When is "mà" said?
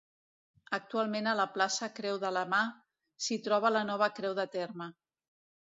2.55-2.63